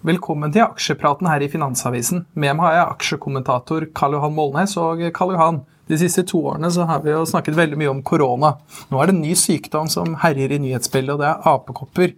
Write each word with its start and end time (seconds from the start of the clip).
Velkommen 0.00 0.48
til 0.48 0.62
aksjepraten 0.64 1.26
her 1.28 1.42
i 1.44 1.48
Finansavisen. 1.52 2.22
Med 2.32 2.54
meg 2.56 2.64
har 2.64 2.72
jeg 2.72 2.92
aksjekommentator 2.94 3.84
Karl 3.92 4.14
Johan 4.16 4.32
Molnes. 4.32 4.72
Og 4.80 5.02
Karl 5.12 5.34
Johan, 5.34 5.58
de 5.92 5.98
siste 6.00 6.24
to 6.30 6.40
årene 6.48 6.70
så 6.72 6.86
har 6.88 7.02
vi 7.04 7.12
jo 7.12 7.26
snakket 7.28 7.58
veldig 7.58 7.76
mye 7.76 7.90
om 7.92 8.00
korona. 8.00 8.54
Nå 8.88 8.96
er 8.96 9.10
det 9.10 9.14
en 9.18 9.20
ny 9.20 9.34
sykdom 9.36 9.90
som 9.92 10.16
herjer 10.22 10.56
i 10.56 10.60
nyhetsbildet, 10.64 11.12
og 11.12 11.20
det 11.20 11.28
er 11.28 11.52
apekopper. 11.52 12.16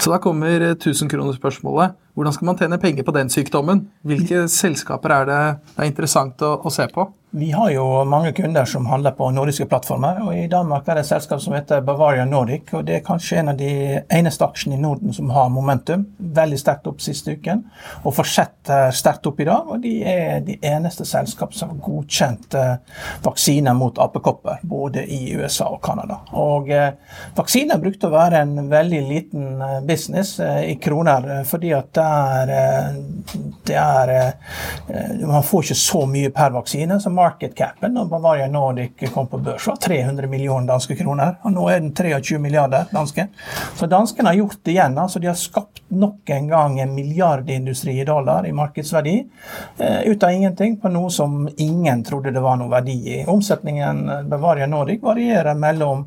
Så 0.00 0.08
da 0.08 0.22
kommer 0.24 0.70
tusenkronerspørsmålet. 0.80 2.00
Hvordan 2.16 2.38
skal 2.38 2.48
man 2.48 2.62
tjene 2.62 2.80
penger 2.80 3.04
på 3.04 3.16
den 3.18 3.28
sykdommen? 3.34 3.84
Hvilke 4.08 4.46
selskaper 4.48 5.18
er 5.18 5.28
det 5.28 5.40
det 5.74 5.84
er 5.84 5.92
interessant 5.92 6.48
å, 6.48 6.54
å 6.64 6.72
se 6.72 6.88
på? 6.94 7.10
Vi 7.30 7.50
har 7.52 7.70
jo 7.70 8.04
mange 8.04 8.32
kunder 8.32 8.64
som 8.64 8.86
handler 8.86 9.10
på 9.10 9.30
nordiske 9.30 9.66
plattformer. 9.66 10.22
og 10.22 10.36
I 10.38 10.46
Danmark 10.48 10.86
er 10.88 10.96
det 10.96 11.02
et 11.02 11.08
selskap 11.10 11.40
som 11.44 11.52
heter 11.52 11.82
Bavaria 11.84 12.24
Nordic. 12.24 12.72
og 12.72 12.84
Det 12.84 12.94
er 12.94 13.02
kanskje 13.04 13.36
en 13.38 13.48
av 13.48 13.56
de 13.56 14.00
eneste 14.08 14.44
aksjene 14.44 14.78
i 14.78 14.80
Norden 14.80 15.12
som 15.12 15.28
har 15.30 15.50
momentum. 15.52 16.06
Veldig 16.18 16.58
sterkt 16.58 16.86
opp 16.88 17.02
siste 17.04 17.34
uken 17.36 17.66
og 18.02 18.14
fortsetter 18.16 18.88
sterkt 18.96 19.28
opp 19.28 19.40
i 19.40 19.44
dag. 19.44 19.68
og 19.68 19.82
De 19.82 19.92
er 20.08 20.40
de 20.40 20.56
eneste 20.62 21.04
selskap 21.04 21.52
som 21.52 21.74
har 21.74 21.82
godkjent 21.84 22.54
eh, 22.54 22.80
vaksiner 23.22 23.76
mot 23.76 23.98
apekopper, 23.98 24.62
både 24.62 25.04
i 25.04 25.36
USA 25.36 25.68
og 25.68 25.82
Canada. 25.84 26.22
Og 26.32 26.70
eh, 26.70 26.96
Vaksiner 27.36 27.76
brukte 27.76 28.08
å 28.08 28.14
være 28.16 28.40
en 28.40 28.70
veldig 28.70 29.02
liten 29.04 29.60
eh, 29.60 29.76
business 29.84 30.38
eh, 30.40 30.72
i 30.72 30.78
kroner, 30.80 31.28
eh, 31.36 31.44
fordi 31.44 31.74
at 31.76 31.92
det 31.92 32.08
er, 32.08 32.96
det 33.66 33.76
er 33.76 35.26
Man 35.26 35.42
får 35.44 35.68
ikke 35.68 35.80
så 35.84 36.06
mye 36.08 36.32
per 36.32 36.56
vaksine. 36.56 37.00
som 37.00 37.17
market-capen 37.18 37.94
når 37.94 38.08
Bavaria 38.12 38.48
Nordic 38.48 39.04
kom 39.14 39.26
på 39.28 39.40
børs, 39.42 39.66
var 39.66 39.76
300 39.82 40.30
millioner 40.30 40.68
danske 40.72 40.96
kroner. 40.96 41.36
og 41.42 41.52
Nå 41.52 41.68
er 41.70 41.82
den 41.82 41.92
23 41.94 42.38
milliarder 42.42 42.88
danske. 42.92 43.28
Så 43.76 43.86
danskene 43.90 44.30
har 44.30 44.38
gjort 44.38 44.58
det 44.62 44.74
igjen. 44.76 44.98
altså 44.98 45.18
De 45.18 45.30
har 45.30 45.38
skapt 45.38 45.82
nok 45.88 46.30
en 46.30 46.48
gang 46.48 46.80
en 46.80 46.94
milliardindustri 46.94 48.00
i 48.00 48.04
dollar 48.04 48.46
i 48.46 48.52
markedsverdi 48.52 49.14
eh, 49.78 50.00
ut 50.10 50.22
av 50.22 50.32
ingenting 50.32 50.76
på 50.80 50.90
noe 50.92 51.10
som 51.10 51.48
ingen 51.56 52.04
trodde 52.04 52.32
det 52.34 52.42
var 52.44 52.58
noe 52.60 52.70
verdi 52.70 52.96
i. 53.14 53.18
Omsetningen 53.26 54.28
Bavaria 54.28 54.66
Nordic 54.66 55.02
varierer 55.02 55.54
mellom 55.54 56.04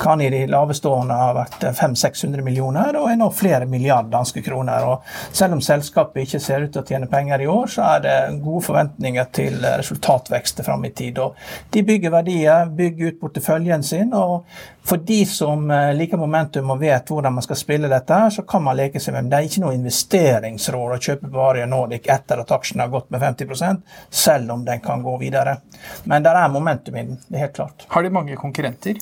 kan 0.00 0.20
i 0.20 0.30
de 0.30 0.44
lavestående 0.50 1.16
ha 1.18 1.30
vært 1.36 1.64
500-600 1.64 2.44
millioner 2.44 2.98
og 3.00 3.08
er 3.10 3.18
nå 3.20 3.30
flere 3.34 3.66
milliarder 3.66 4.12
danske 4.12 4.42
kroner. 4.44 4.84
og 4.84 5.02
Selv 5.32 5.56
om 5.56 5.64
selskapet 5.64 6.26
ikke 6.26 6.42
ser 6.42 6.66
ut 6.66 6.72
til 6.74 6.82
å 6.82 6.86
tjene 6.86 7.10
penger 7.10 7.42
i 7.42 7.48
år, 7.50 7.66
så 7.70 7.88
er 7.94 8.04
det 8.04 8.18
gode 8.44 8.64
forventninger 8.68 9.30
til 9.34 9.58
resultatvekst 9.64 10.43
vekster 10.44 10.64
fram 10.64 10.84
i 10.84 10.90
tid. 10.90 11.18
Og 11.18 11.36
de 11.70 11.82
bygger 11.82 12.10
verdier, 12.10 12.66
bygger 12.66 13.12
ut 13.14 13.20
porteføljen 13.20 13.82
sin. 13.82 14.12
og 14.12 14.44
For 14.84 15.00
de 15.00 15.24
som 15.26 15.70
eh, 15.70 15.94
liker 15.96 16.20
momentum 16.20 16.70
og 16.70 16.80
vet 16.80 17.08
hvordan 17.08 17.34
man 17.34 17.44
skal 17.44 17.56
spille 17.56 17.88
dette, 17.88 18.18
så 18.30 18.44
kan 18.44 18.62
man 18.62 18.76
leke 18.76 19.00
seg 19.00 19.14
med 19.14 19.30
Det 19.30 19.38
er 19.38 19.48
ikke 19.48 19.62
noe 19.64 19.76
investeringsråd 19.78 20.96
å 20.96 21.00
kjøpe 21.00 21.30
Bavaria 21.30 21.66
Nordic 21.66 22.08
etter 22.12 22.42
at 22.42 22.52
aksjen 22.52 22.84
har 22.84 22.92
gått 22.92 23.10
med 23.10 23.20
50 23.20 23.80
selv 24.10 24.52
om 24.52 24.64
den 24.64 24.80
kan 24.84 25.02
gå 25.02 25.16
videre. 25.18 25.58
Men 26.04 26.22
det 26.22 26.34
er 26.34 26.52
momentum 26.52 26.96
i 26.96 27.06
den. 27.06 27.18
det 27.28 27.38
er 27.38 27.46
helt 27.46 27.56
klart. 27.56 27.86
Har 27.88 28.02
de 28.02 28.12
mange 28.12 28.36
konkurrenter? 28.36 29.00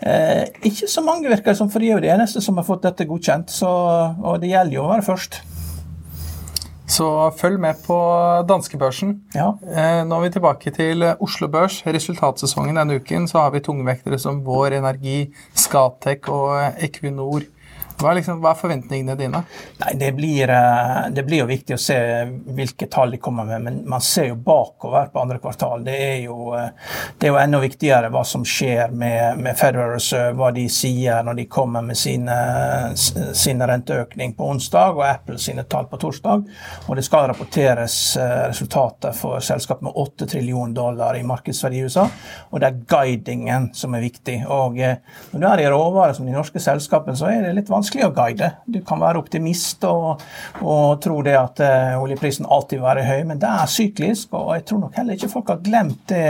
Eh, 0.00 0.44
ikke 0.62 0.88
så 0.88 1.02
mange, 1.02 1.28
virker 1.28 1.52
det 1.52 1.58
som, 1.58 1.70
for 1.70 1.80
de 1.80 1.88
er 1.88 1.96
jo 1.96 2.04
de 2.04 2.12
eneste 2.12 2.44
som 2.44 2.60
har 2.60 2.68
fått 2.68 2.84
dette 2.84 3.08
godkjent. 3.08 3.50
Så, 3.50 3.70
og 3.70 4.40
det 4.42 4.52
gjelder 4.52 4.76
jo 4.76 4.84
å 4.84 4.92
være 4.92 5.08
først. 5.08 5.40
Så 6.92 7.06
følg 7.38 7.56
med 7.62 7.78
på 7.86 7.96
danskebørsen. 8.48 9.14
Ja. 9.32 9.52
Eh, 9.64 10.02
nå 10.04 10.18
er 10.18 10.26
vi 10.26 10.32
tilbake 10.34 10.72
til 10.76 11.06
Oslo 11.24 11.48
Børs. 11.52 11.78
Resultatsesongen 11.86 12.76
denne 12.76 12.98
uken 13.00 13.28
så 13.30 13.46
har 13.46 13.54
vi 13.54 13.62
tungvektere 13.64 14.18
som 14.20 14.42
Vår 14.44 14.76
Energi, 14.76 15.30
Scatec 15.56 16.28
og 16.28 16.82
Equinor. 16.84 17.46
Hva 18.00 18.10
er, 18.10 18.18
liksom, 18.18 18.40
hva 18.42 18.52
er, 18.52 18.58
forventningene 18.58 19.14
dine? 19.18 19.42
Nei, 19.82 19.92
det 19.98 20.10
blir, 20.16 20.50
eh, 20.50 21.10
det 21.14 21.22
blir, 21.26 21.42
jo 21.42 21.48
viktig 21.50 21.76
å 21.76 21.80
se 21.80 21.96
hvilke 22.56 22.88
tall 22.90 23.14
de 23.14 23.20
kommer 23.22 23.46
med, 23.46 23.62
men 23.62 23.78
man 23.88 24.02
ser 24.02 24.30
jo 24.30 24.38
bakover 24.42 25.10
på 25.12 25.22
andre 25.22 25.38
kvartal. 25.42 25.84
Det 25.86 25.94
er 25.94 26.16
jo, 26.24 26.52
eh, 26.58 26.72
det 27.18 27.28
er 27.28 27.32
jo 27.32 27.38
enda 27.38 27.60
viktigere 27.62 28.10
hva 28.12 28.24
som 28.26 28.44
skjer 28.48 28.90
med, 28.90 29.38
med 29.42 29.58
Federal 29.58 29.94
Reserve, 29.94 30.34
hva 30.40 30.50
de 30.54 30.66
sier 30.72 31.22
når 31.22 31.38
de 31.38 31.46
kommer 31.52 31.86
med 31.86 31.98
sine 31.98 33.68
renteøkning 33.70 34.34
på 34.38 34.50
onsdag 34.50 34.98
og 34.98 35.04
Apple 35.06 35.38
sine 35.38 35.64
tall 35.70 35.86
på 35.90 36.00
torsdag. 36.02 36.44
Og 36.88 36.98
det 36.98 37.06
skal 37.06 37.28
rapporteres 37.30 37.98
eh, 38.16 38.34
resultater 38.50 39.14
for 39.16 39.38
selskap 39.44 39.84
med 39.86 39.94
8 39.94 40.30
trillion 40.34 40.74
dollar 40.74 41.18
i 41.18 41.22
markedsverdi 41.26 41.78
i 41.78 41.86
USA. 41.86 42.08
Og 42.50 42.60
det 42.62 42.72
er 42.72 42.82
guidingen 42.90 43.70
som 43.78 43.94
er 43.94 44.06
viktig. 44.08 44.40
Og 44.50 44.78
når 44.80 45.38
du 45.38 45.48
er 45.52 45.64
i 45.64 45.70
råvarer 45.70 46.18
som 46.18 46.26
de 46.26 46.34
norske 46.34 46.60
selskapene, 46.62 47.14
så 47.18 47.30
er 47.30 47.46
det 47.46 47.56
litt 47.56 47.70
vanskelig 47.70 47.81
vanskelig 47.82 48.06
å 48.06 48.12
guide. 48.14 48.50
Du 48.66 48.78
kan 48.86 49.00
være 49.02 49.18
optimist 49.18 49.82
og, 49.88 50.22
og 50.62 51.00
tro 51.02 51.18
det 51.26 51.34
at 51.38 51.62
uh, 51.64 52.02
oljeprisen 52.02 52.46
alltid 52.46 52.78
vil 52.78 52.86
være 52.86 53.06
høy, 53.08 53.24
men 53.26 53.40
det 53.42 53.50
er 53.50 53.70
syklisk. 53.70 54.30
Og 54.38 54.52
jeg 54.56 54.66
tror 54.68 54.84
nok 54.84 54.98
heller 55.00 55.18
ikke 55.18 55.30
folk 55.32 55.50
har 55.50 55.62
glemt 55.64 56.04
det 56.12 56.28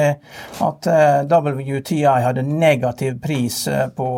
at 0.63 0.89
uh, 0.89 1.21
eh, 1.23 1.69
WTI 1.69 2.05
hadde 2.25 2.47
negativ 2.47 3.19
pris 3.23 3.67
uh, 3.69 3.89
på 3.93 4.09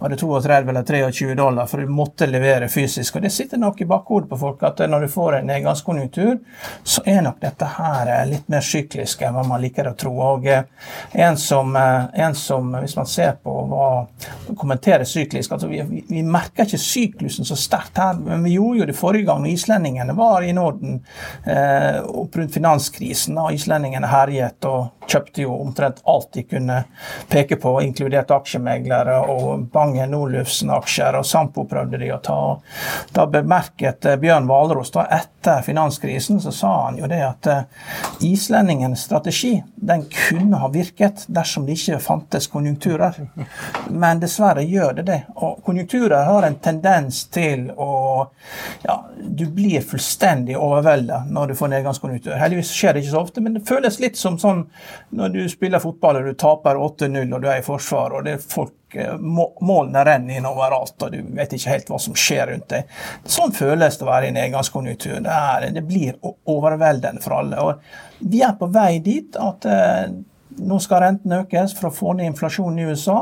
var 0.00 0.08
det 0.08 0.16
32 0.16 0.70
eller 0.72 1.10
23 1.12 1.34
dollar, 1.36 1.66
for 1.68 1.84
du 1.84 1.90
måtte 1.92 2.26
levere 2.26 2.68
fysisk. 2.72 3.18
Og 3.18 3.26
Det 3.26 3.30
sitter 3.30 3.60
nok 3.60 3.80
i 3.80 3.88
bakhodet 3.88 4.30
på 4.30 4.38
folk 4.40 4.62
at 4.64 4.80
når 4.88 5.04
du 5.04 5.08
får 5.12 5.36
en 5.36 5.50
nedgangskonjunktur, 5.50 6.38
så 6.82 7.04
er 7.04 7.20
nok 7.26 7.42
dette 7.44 7.68
her 7.76 8.10
litt 8.30 8.48
mer 8.48 8.64
syklisk 8.64 9.22
enn 9.22 9.36
hva 9.36 9.44
man 9.44 9.60
liker 9.60 9.90
å 9.90 9.94
tro. 9.98 10.14
Og 10.16 10.48
en 10.48 11.36
som, 11.36 11.76
en 11.76 12.38
som 12.40 12.72
hvis 12.80 12.96
man 12.96 13.10
ser 13.10 13.36
på 13.44 13.52
hva 13.68 13.90
kommenterer 14.56 15.04
syklisk 15.04 15.52
altså 15.52 15.68
vi, 15.68 15.82
vi, 15.82 16.04
vi 16.08 16.22
merker 16.22 16.55
ikke 16.64 16.80
syklusen 16.80 17.48
så 17.48 17.56
sterkt 17.58 17.98
her, 18.00 18.16
men 18.18 18.44
vi 18.46 18.56
gjorde 18.56 18.80
jo 18.80 18.88
det 18.90 18.96
forrige 18.96 19.28
gang 19.28 19.42
når 19.44 19.52
islendingene 19.52 20.16
var 20.16 20.44
i 20.46 20.54
Norden 20.56 21.00
eh, 21.44 22.00
opp 22.00 22.36
rundt 22.36 22.54
finanskrisen. 22.54 23.38
og 23.38 23.52
Islendingene 23.52 24.10
herjet 24.10 24.64
og 24.68 25.06
kjøpte 25.06 25.44
jo 25.44 25.54
omtrent 25.60 26.00
alt 26.08 26.32
de 26.34 26.42
kunne 26.48 26.80
peke 27.30 27.58
på, 27.62 27.76
inkludert 27.84 28.32
aksjemeglere 28.34 29.20
og 29.30 29.68
Bangen 29.72 30.14
Olufsen-aksjer, 30.16 31.20
og 31.20 31.26
Sampo 31.26 31.66
prøvde 31.68 32.00
de 32.02 32.10
å 32.14 32.20
ta. 32.22 32.40
Da 33.14 33.28
bemerket 33.30 34.08
eh, 34.08 34.18
Bjørn 34.20 34.48
Hvalros 34.50 34.94
etter 34.96 35.62
finanskrisen, 35.66 36.40
så 36.42 36.52
sa 36.54 36.72
han 36.86 36.98
jo 36.98 37.10
det 37.10 37.22
at 37.26 37.52
islendingens 38.24 38.76
islendingenes 38.76 39.00
strategi 39.00 39.62
den 39.74 40.04
kunne 40.04 40.56
ha 40.56 40.68
virket 40.68 41.24
dersom 41.26 41.66
det 41.66 41.72
ikke 41.72 41.98
fantes 41.98 42.46
konjunkturer. 42.46 43.14
Men 43.90 44.20
dessverre 44.20 44.62
gjør 44.64 44.92
det 44.92 45.06
det. 45.06 45.20
Og 45.34 45.62
konjunkturer 45.64 46.24
har 46.24 46.45
en 46.46 46.58
tendens 46.62 47.24
til 47.34 47.68
å 47.72 47.90
ja, 48.84 48.96
Du 49.16 49.46
blir 49.52 49.84
fullstendig 49.84 50.56
overveldet 50.58 51.30
når 51.32 51.52
du 51.52 51.54
får 51.58 51.72
nedgangskonjunktur. 51.72 52.36
Heldigvis 52.40 52.72
skjer 52.74 52.94
det 52.94 53.04
ikke 53.04 53.14
så 53.14 53.22
ofte, 53.26 53.42
men 53.44 53.58
det 53.58 53.66
føles 53.68 54.00
litt 54.02 54.18
som 54.20 54.38
sånn 54.40 54.64
når 55.16 55.34
du 55.34 55.42
spiller 55.52 55.82
fotball 55.82 56.20
og 56.20 56.30
du 56.30 56.38
taper 56.38 56.80
8-0 56.80 57.22
og 57.24 57.42
du 57.42 57.48
er 57.50 57.60
i 57.60 57.66
forsvar, 57.66 58.16
og 58.16 58.26
det 58.26 58.36
er 58.36 58.44
folk 58.44 58.96
eh, 58.96 59.16
Målene 59.18 60.04
renner 60.06 60.38
inn 60.38 60.48
overalt, 60.48 60.96
og 61.02 61.12
du 61.12 61.34
vet 61.36 61.56
ikke 61.56 61.74
helt 61.74 61.90
hva 61.92 62.00
som 62.02 62.16
skjer 62.16 62.52
rundt 62.52 62.70
deg. 62.72 62.94
Sånn 63.28 63.54
føles 63.56 63.98
det 63.98 64.06
å 64.06 64.12
være 64.12 64.30
i 64.30 64.36
nedgangskonjunktur. 64.36 65.18
Det, 65.26 65.74
det 65.76 65.84
blir 65.86 66.16
overveldende 66.22 67.24
for 67.24 67.40
alle. 67.40 67.60
og 67.60 68.24
Vi 68.32 68.40
er 68.46 68.56
på 68.58 68.70
vei 68.72 68.96
dit 69.04 69.36
at 69.42 69.68
eh, 69.68 70.16
nå 70.56 70.78
skal 70.80 71.02
renten 71.04 71.34
økes 71.36 71.74
for 71.76 71.90
å 71.90 71.94
få 71.94 72.14
ned 72.16 72.30
inflasjonen 72.30 72.80
i 72.80 72.88
USA. 72.90 73.18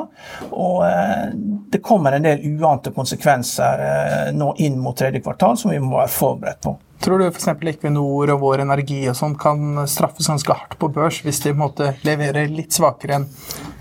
Og 0.50 0.84
eh, 0.86 1.34
det 1.70 1.80
kommer 1.84 2.12
en 2.12 2.26
del 2.26 2.42
uante 2.54 2.92
konsekvenser 2.94 3.84
eh, 3.84 4.32
nå 4.36 4.54
inn 4.62 4.80
mot 4.80 4.96
tredje 4.98 5.22
kvartal 5.24 5.58
som 5.58 5.72
vi 5.72 5.80
må 5.82 5.96
være 5.98 6.12
forberedt 6.14 6.62
på. 6.64 6.76
Tror 7.04 7.20
du 7.20 7.26
f.eks. 7.26 7.48
Equinor 7.68 8.30
og 8.32 8.40
Vår 8.40 8.62
Energi 8.64 9.02
og 9.10 9.16
sånn 9.18 9.34
kan 9.36 9.82
straffes 9.90 10.30
ganske 10.30 10.54
hardt 10.56 10.78
på 10.80 10.88
børs 10.94 11.18
hvis 11.24 11.42
de 11.44 11.50
på 11.50 11.58
en 11.58 11.64
måte 11.66 11.90
leverer 12.06 12.48
litt 12.48 12.72
svakere 12.72 13.18
enn 13.18 13.26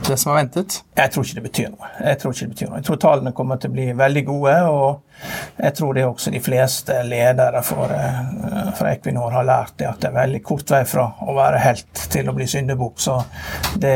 det 0.03 0.17
som 0.19 0.33
er 0.33 0.41
ventet? 0.41 0.81
Jeg 0.93 1.09
tror 1.11 1.25
ikke 1.25 1.39
det 1.39 1.43
betyr 1.47 1.69
noe. 1.73 1.87
Jeg 2.05 2.17
tror 2.21 2.33
ikke 2.33 2.45
det 2.45 2.53
betyr 2.53 2.67
noe. 2.69 2.79
Jeg 2.79 2.85
tror 2.85 2.97
tallene 3.01 3.31
kommer 3.33 3.57
til 3.57 3.71
å 3.71 3.73
bli 3.73 3.85
veldig 3.97 4.23
gode. 4.27 4.53
og 4.69 5.01
Jeg 5.57 5.73
tror 5.79 5.93
det 5.93 6.03
er 6.03 6.09
også 6.11 6.33
de 6.33 6.41
fleste 6.43 6.97
ledere 7.07 7.63
for, 7.65 7.89
eh, 7.89 8.69
for 8.77 8.89
Equinor 8.91 9.33
har 9.33 9.47
lært 9.47 9.73
det 9.77 9.87
at 9.89 9.99
det 10.01 10.11
er 10.11 10.19
veldig 10.19 10.43
kort 10.45 10.69
vei 10.69 10.83
fra 10.85 11.07
å 11.21 11.33
være 11.33 11.63
helt 11.63 12.03
til 12.13 12.29
å 12.29 12.35
bli 12.37 12.45
syndebukk. 12.45 13.01
Så 13.01 13.17
det, 13.73 13.95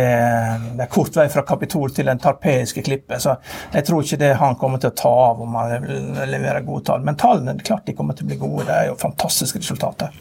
det, 0.74 0.88
er 0.88 0.90
kort 0.90 1.22
vei 1.22 1.28
fra 1.30 1.46
Kapitol 1.46 1.94
til 1.94 2.10
den 2.10 2.20
tarpeiske 2.24 2.82
klippet. 2.82 3.22
Så 3.22 3.38
jeg 3.74 3.86
tror 3.86 4.02
ikke 4.02 4.22
det 4.26 4.34
han 4.42 4.58
kommer 4.58 4.82
til 4.82 4.90
å 4.90 4.98
ta 4.98 5.16
av 5.30 5.42
om 5.46 5.56
han 5.62 5.86
leverer 6.26 6.66
gode 6.66 6.90
tall. 6.90 7.06
Men 7.06 7.16
tallene 7.16 7.60
klart 7.62 7.86
de 7.86 7.94
kommer 7.94 8.18
til 8.18 8.26
å 8.26 8.34
bli 8.34 8.42
gode. 8.42 8.66
Det 8.66 8.74
er 8.74 8.90
jo 8.90 8.98
fantastiske 8.98 9.62
resultater. 9.62 10.18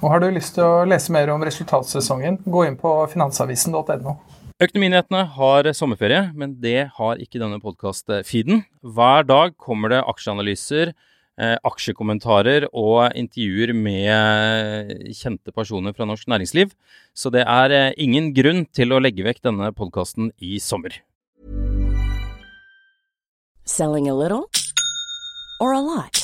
Og 0.00 0.10
Har 0.10 0.20
du 0.20 0.26
lyst 0.34 0.58
til 0.58 0.66
å 0.66 0.84
lese 0.84 1.14
mer 1.14 1.30
om 1.32 1.44
resultatsesongen, 1.46 2.42
gå 2.44 2.66
inn 2.66 2.76
på 2.76 2.98
finansavisen.no. 3.14 4.18
Økonominyhetene 4.62 5.24
har 5.34 5.66
sommerferie, 5.74 6.28
men 6.38 6.52
det 6.62 6.86
har 6.94 7.18
ikke 7.18 7.40
denne 7.42 7.56
podkast-feeden. 7.58 8.60
Hver 8.86 9.26
dag 9.26 9.56
kommer 9.58 9.90
det 9.90 10.04
aksjeanalyser, 10.06 10.92
eh, 11.42 11.56
aksjekommentarer 11.66 12.68
og 12.70 13.10
intervjuer 13.18 13.74
med 13.74 15.10
kjente 15.10 15.50
personer 15.50 15.92
fra 15.92 16.06
norsk 16.06 16.28
næringsliv. 16.30 16.70
Så 17.12 17.32
det 17.34 17.42
er 17.42 17.70
eh, 17.72 17.94
ingen 17.98 18.30
grunn 18.32 18.64
til 18.70 18.94
å 18.94 19.02
legge 19.02 19.26
vekk 19.26 19.42
denne 19.42 19.72
podkasten 19.74 20.30
i 20.38 20.60
sommer. 20.62 21.02
Selling 23.64 24.08
a 24.08 24.14
little 24.14 24.46
or 25.58 25.74
a 25.74 25.80
lot? 25.80 26.23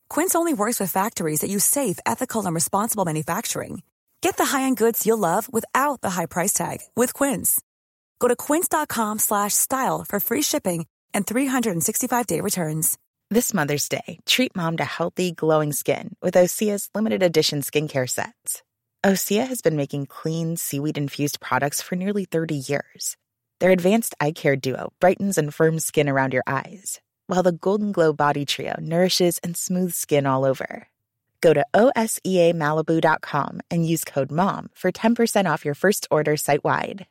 Quince 0.11 0.35
only 0.35 0.53
works 0.53 0.77
with 0.77 0.91
factories 0.91 1.39
that 1.39 1.49
use 1.49 1.63
safe, 1.63 1.97
ethical, 2.05 2.45
and 2.45 2.53
responsible 2.53 3.05
manufacturing. 3.05 3.81
Get 4.19 4.35
the 4.35 4.43
high-end 4.43 4.75
goods 4.75 5.05
you'll 5.05 5.25
love 5.29 5.47
without 5.53 6.01
the 6.01 6.09
high 6.09 6.25
price 6.25 6.51
tag 6.51 6.79
with 6.97 7.13
Quince. 7.13 7.61
Go 8.19 8.27
to 8.27 8.35
quince.com/style 8.35 10.05
for 10.09 10.19
free 10.19 10.41
shipping 10.41 10.85
and 11.13 11.25
365-day 11.25 12.41
returns. 12.41 12.97
This 13.29 13.53
Mother's 13.53 13.87
Day, 13.87 14.19
treat 14.25 14.53
mom 14.53 14.75
to 14.77 14.83
healthy, 14.83 15.31
glowing 15.31 15.71
skin 15.71 16.13
with 16.21 16.35
Osea's 16.35 16.89
limited 16.93 17.23
edition 17.23 17.61
skincare 17.61 18.09
sets. 18.09 18.63
Osea 19.05 19.47
has 19.47 19.61
been 19.61 19.77
making 19.77 20.07
clean, 20.07 20.57
seaweed-infused 20.57 21.39
products 21.39 21.81
for 21.81 21.95
nearly 21.95 22.25
30 22.25 22.55
years. 22.67 23.15
Their 23.61 23.71
advanced 23.71 24.13
eye 24.19 24.33
care 24.33 24.57
duo 24.57 24.91
brightens 24.99 25.37
and 25.37 25.53
firms 25.53 25.85
skin 25.85 26.09
around 26.09 26.33
your 26.33 26.43
eyes 26.45 26.99
while 27.27 27.43
the 27.43 27.51
Golden 27.51 27.91
Glow 27.91 28.13
Body 28.13 28.45
Trio 28.45 28.75
nourishes 28.79 29.39
and 29.43 29.57
smooths 29.57 29.97
skin 29.97 30.25
all 30.25 30.45
over. 30.45 30.87
Go 31.41 31.53
to 31.53 31.65
OSEAMalibu.com 31.73 33.61
and 33.69 33.87
use 33.87 34.03
code 34.03 34.31
MOM 34.31 34.69
for 34.73 34.91
10% 34.91 35.51
off 35.51 35.65
your 35.65 35.75
first 35.75 36.07
order 36.09 36.37
site 36.37 36.63
wide. 36.63 37.05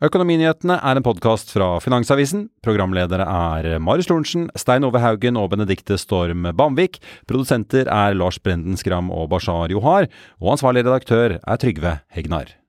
Økonominyhetene 0.00 0.78
er 0.80 0.96
en 0.96 1.04
podkast 1.04 1.50
fra 1.52 1.74
Finansavisen. 1.84 2.46
Programledere 2.64 3.26
er 3.28 3.74
Marius 3.84 4.08
Lorentzen, 4.08 4.46
Stein 4.56 4.86
Ove 4.88 5.02
Haugen 5.02 5.36
og 5.36 5.50
Benedikte 5.52 5.98
Storm 6.00 6.48
Bamvik. 6.56 6.96
Produsenter 7.28 7.84
er 7.84 8.16
Lars 8.16 8.40
Brenden 8.40 8.80
Skram 8.80 9.12
og 9.12 9.28
Bashar 9.34 9.68
Johar. 9.68 10.08
Og 10.40 10.54
ansvarlig 10.56 10.86
redaktør 10.88 11.36
er 11.36 11.60
Trygve 11.60 11.98
Hegnar. 12.16 12.59